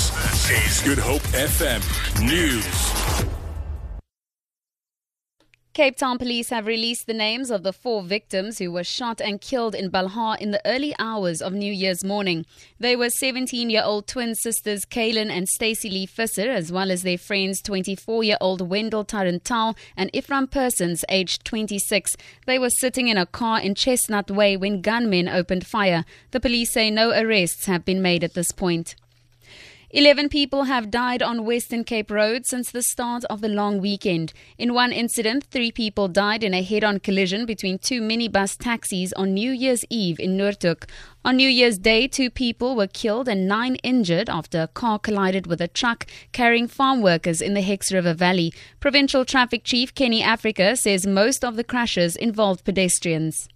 [0.00, 1.82] This is Good Hope FM
[2.26, 3.26] News.
[5.74, 9.42] Cape Town police have released the names of the four victims who were shot and
[9.42, 12.46] killed in Belhar in the early hours of New Year's morning.
[12.78, 17.02] They were 17 year old twin sisters Kaylin and Stacey Lee Fisser, as well as
[17.02, 22.16] their friends 24 year old Wendell Tarantal and Ifram Persons, aged 26.
[22.46, 26.06] They were sitting in a car in Chestnut Way when gunmen opened fire.
[26.30, 28.94] The police say no arrests have been made at this point.
[29.92, 34.32] 11 people have died on Western Cape Road since the start of the long weekend.
[34.56, 39.12] In one incident, three people died in a head on collision between two minibus taxis
[39.14, 40.88] on New Year's Eve in Noordhoek.
[41.24, 45.48] On New Year's Day, two people were killed and nine injured after a car collided
[45.48, 48.54] with a truck carrying farm workers in the Hex River Valley.
[48.78, 53.48] Provincial Traffic Chief Kenny Africa says most of the crashes involved pedestrians.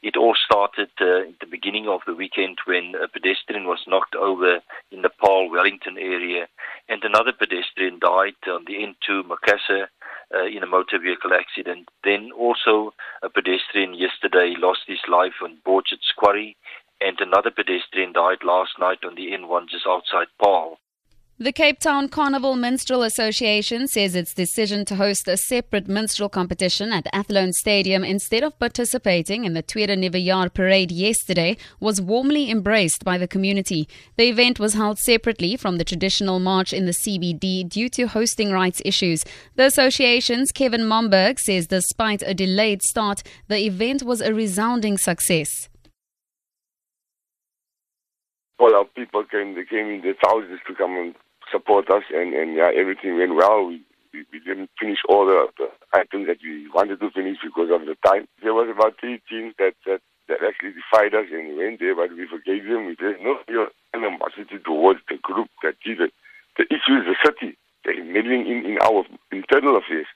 [0.00, 4.14] It all started uh, at the beginning of the weekend when a pedestrian was knocked
[4.14, 4.60] over
[4.92, 6.46] in the Paarl Wellington area,
[6.88, 9.88] and another pedestrian died on the N2 Macassar
[10.32, 11.88] uh, in a motor vehicle accident.
[12.04, 16.56] Then also a pedestrian yesterday lost his life on Borcherds Quarry,
[17.00, 20.78] and another pedestrian died last night on the N1 just outside Paarl.
[21.40, 26.92] The Cape Town Carnival Minstrel Association says its decision to host a separate minstrel competition
[26.92, 33.04] at Athlone Stadium instead of participating in the Tweede Nuwe parade yesterday was warmly embraced
[33.04, 33.88] by the community.
[34.16, 38.50] The event was held separately from the traditional march in the CBD due to hosting
[38.50, 39.24] rights issues.
[39.54, 45.68] The association's Kevin Momberg says despite a delayed start, the event was a resounding success.
[48.58, 51.14] All our people came, they came in their thousands to come and
[51.50, 53.66] support us, and, and yeah, everything went well.
[53.66, 53.82] We,
[54.12, 57.86] we, we didn't finish all the, the, items that we wanted to finish because of
[57.86, 58.28] the time.
[58.42, 62.12] There was about three teams that, that, that actually defied us and went there, but
[62.12, 62.86] we forgave them.
[62.86, 66.12] We said, no real animosity towards the group that did it.
[66.56, 67.56] The issue is the city.
[67.84, 70.06] They're meddling in, in our internal affairs.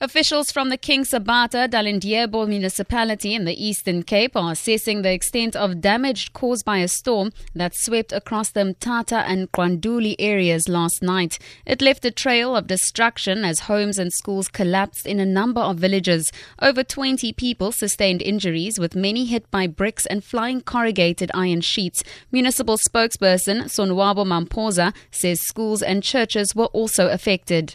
[0.00, 5.56] Officials from the King Sabata Dalindyebo municipality in the Eastern Cape are assessing the extent
[5.56, 11.02] of damage caused by a storm that swept across the Mthatha and Mqanduli areas last
[11.02, 11.40] night.
[11.66, 15.78] It left a trail of destruction as homes and schools collapsed in a number of
[15.78, 16.30] villages.
[16.62, 22.04] Over 20 people sustained injuries, with many hit by bricks and flying corrugated iron sheets.
[22.30, 27.74] Municipal spokesperson Sonwabo Mamposa says schools and churches were also affected.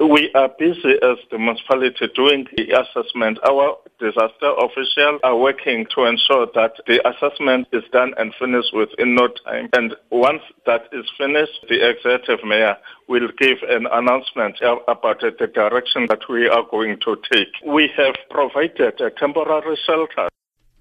[0.00, 3.38] We are busy as the municipality doing the assessment.
[3.48, 9.14] Our disaster officials are working to ensure that the assessment is done and finished within
[9.14, 9.68] no time.
[9.72, 12.76] And once that is finished, the executive mayor
[13.08, 17.54] will give an announcement about the direction that we are going to take.
[17.64, 20.28] We have provided a temporary shelter.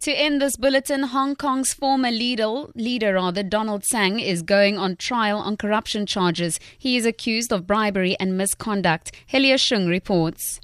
[0.04, 4.98] To end this bulletin, Hong Kong's former leader, leader rather, Donald Tsang, is going on
[4.98, 6.60] trial on corruption charges.
[6.78, 9.14] He is accused of bribery and misconduct.
[9.28, 10.60] Helier Cheung reports.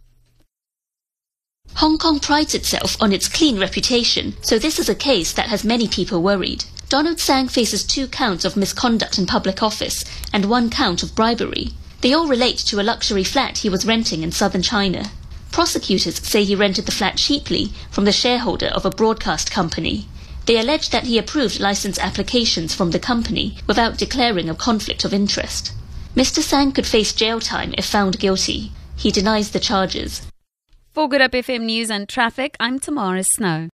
[1.75, 5.63] Hong Kong prides itself on its clean reputation, so this is a case that has
[5.63, 6.65] many people worried.
[6.89, 11.69] Donald Tsang faces two counts of misconduct in public office and one count of bribery.
[12.01, 15.09] They all relate to a luxury flat he was renting in southern China.
[15.51, 20.07] Prosecutors say he rented the flat cheaply from the shareholder of a broadcast company.
[20.45, 25.13] They allege that he approved license applications from the company without declaring a conflict of
[25.13, 25.73] interest.
[26.15, 26.41] Mr.
[26.41, 28.71] Tsang could face jail time if found guilty.
[28.95, 30.21] He denies the charges.
[30.91, 33.67] For Good Hope FM News and Traffic, I'm Tamara Snow.